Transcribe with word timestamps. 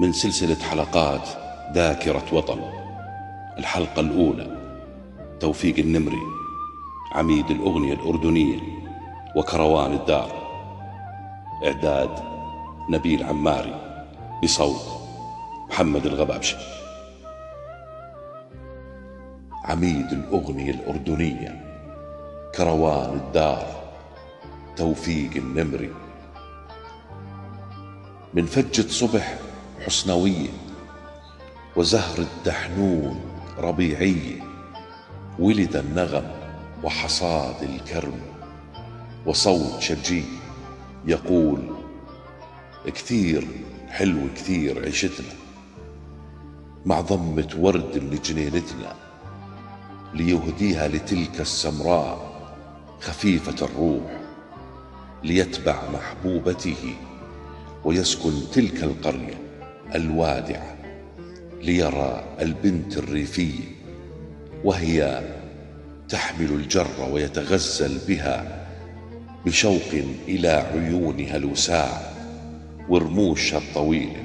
من 0.00 0.12
سلسلة 0.12 0.64
حلقات 0.64 1.28
ذاكرة 1.74 2.24
وطن. 2.32 2.60
الحلقة 3.58 4.00
الأولى 4.00 4.56
توفيق 5.40 5.78
النمري 5.78 6.22
عميد 7.12 7.50
الأغنية 7.50 7.94
الأردنية 7.94 8.58
وكروان 9.36 9.92
الدار. 9.92 10.32
إعداد 11.66 12.10
نبيل 12.90 13.24
عماري 13.24 14.06
بصوت 14.42 14.82
محمد 15.70 16.06
الغبابشي 16.06 16.56
عميد 19.64 20.12
الأغنية 20.12 20.70
الأردنية 20.70 21.60
كروان 22.54 23.14
الدار 23.14 23.66
توفيق 24.76 25.30
النمري. 25.36 25.90
من 28.34 28.46
فجة 28.46 28.88
صبح 28.88 29.49
حسنوية 29.86 30.48
وزهر 31.76 32.18
الدحنون 32.18 33.20
ربيعية 33.58 34.40
ولد 35.38 35.76
النغم 35.76 36.30
وحصاد 36.84 37.62
الكرم 37.62 38.20
وصوت 39.26 39.80
شجي 39.80 40.24
يقول 41.06 41.62
كثير 42.86 43.46
حلو 43.88 44.20
كثير 44.36 44.84
عيشتنا 44.84 45.34
مع 46.86 47.00
ضمة 47.00 47.48
ورد 47.58 47.96
لجنينتنا 47.96 48.94
ليهديها 50.14 50.88
لتلك 50.88 51.40
السمراء 51.40 52.30
خفيفة 53.00 53.66
الروح 53.66 54.20
ليتبع 55.24 55.82
محبوبته 55.94 56.94
ويسكن 57.84 58.32
تلك 58.52 58.82
القرية 58.84 59.49
الوادعة 59.94 60.76
ليرى 61.62 62.24
البنت 62.40 62.96
الريفية 62.96 63.64
وهي 64.64 65.22
تحمل 66.08 66.50
الجر 66.50 67.08
ويتغزل 67.12 67.98
بها 68.08 68.66
بشوق 69.46 69.92
إلى 70.28 70.48
عيونها 70.48 71.36
الوساع 71.36 72.00
ورموشها 72.88 73.58
الطويلة 73.58 74.22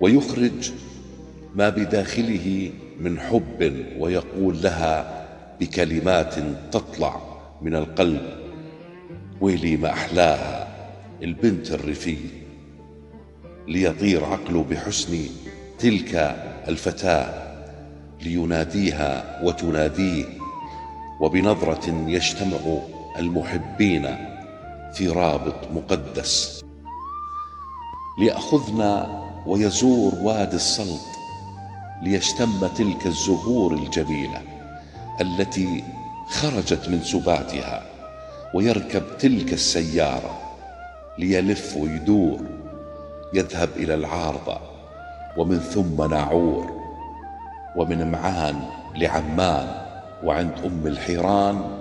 ويخرج 0.00 0.72
ما 1.54 1.68
بداخله 1.68 2.70
من 3.00 3.20
حب 3.20 3.84
ويقول 3.98 4.62
لها 4.62 5.24
بكلمات 5.60 6.34
تطلع 6.72 7.20
من 7.62 7.74
القلب 7.74 8.22
ويلي 9.40 9.76
ما 9.76 9.90
أحلاها 9.90 10.68
البنت 11.22 11.70
الريفية 11.70 12.41
ليطير 13.68 14.24
عقله 14.24 14.64
بحسن 14.70 15.18
تلك 15.78 16.14
الفتاة 16.68 17.52
ليناديها 18.22 19.40
وتناديه 19.44 20.24
وبنظرة 21.20 22.08
يجتمع 22.08 22.78
المحبين 23.18 24.16
في 24.94 25.08
رابط 25.08 25.70
مقدس. 25.74 26.62
ليأخذنا 28.18 29.22
ويزور 29.46 30.14
وادي 30.14 30.56
السلط 30.56 31.00
ليشتم 32.02 32.66
تلك 32.66 33.06
الزهور 33.06 33.74
الجميلة 33.74 34.42
التي 35.20 35.84
خرجت 36.28 36.88
من 36.88 37.02
سباتها 37.02 37.86
ويركب 38.54 39.02
تلك 39.18 39.52
السيارة 39.52 40.40
ليلف 41.18 41.76
ويدور 41.76 42.40
يذهب 43.34 43.68
إلى 43.76 43.94
العارضة 43.94 44.58
ومن 45.36 45.58
ثم 45.58 46.10
ناعور 46.10 46.82
ومن 47.76 48.10
معان 48.10 48.60
لعمان 48.96 49.68
وعند 50.24 50.52
أم 50.64 50.86
الحيران 50.86 51.78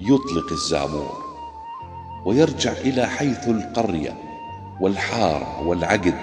يطلق 0.00 0.52
الزامور 0.52 1.22
ويرجع 2.26 2.72
إلى 2.72 3.06
حيث 3.06 3.48
القرية 3.48 4.14
والحارة 4.80 5.66
والعقد 5.66 6.18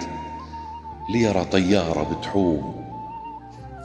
ليرى 1.14 1.46
طيارة 1.46 2.04
بتحوم 2.14 2.86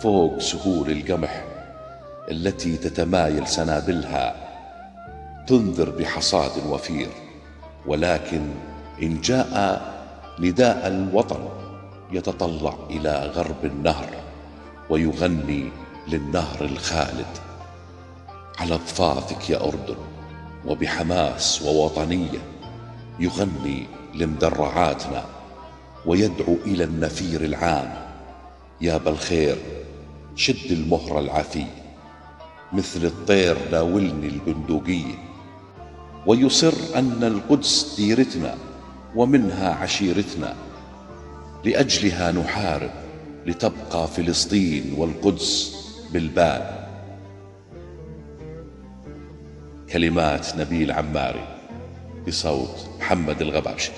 فوق 0.02 0.38
سهول 0.38 0.90
القمح 0.90 1.44
التي 2.30 2.76
تتمايل 2.76 3.46
سنابلها 3.46 4.36
تنذر 5.46 5.90
بحصاد 5.90 6.66
وفير. 6.68 7.08
ولكن 7.86 8.50
إن 9.02 9.20
جاء 9.20 9.80
نداء 10.38 10.86
الوطن 10.86 11.48
يتطلع 12.12 12.74
إلى 12.90 13.32
غرب 13.34 13.64
النهر 13.64 14.10
ويغني 14.90 15.68
للنهر 16.08 16.64
الخالد. 16.64 17.26
على 18.58 18.74
ضفافك 18.74 19.50
يا 19.50 19.64
أردن 19.64 19.96
وبحماس 20.66 21.62
ووطنية 21.62 22.38
يغني 23.20 23.86
لمدرعاتنا 24.14 25.24
ويدعو 26.06 26.56
إلى 26.66 26.84
النفير 26.84 27.44
العام. 27.44 27.94
يا 28.80 28.96
بالخير 28.96 29.56
شد 30.36 30.70
المهرة 30.70 31.20
العافية 31.20 31.84
مثل 32.72 33.04
الطير 33.04 33.56
ناولني 33.72 34.28
البندقية. 34.28 35.14
ويصر 36.26 36.74
أن 36.96 37.24
القدس 37.24 37.94
ديرتنا 37.96 38.54
ومنها 39.14 39.74
عشيرتنا 39.74 40.54
لأجلها 41.64 42.32
نحارب 42.32 42.90
لتبقى 43.46 44.08
فلسطين 44.08 44.94
والقدس 44.96 45.76
بالبال 46.12 46.86
كلمات 49.92 50.56
نبيل 50.56 50.92
عماري 50.92 51.48
بصوت 52.26 52.88
محمد 52.98 53.42
الغباشي 53.42 53.92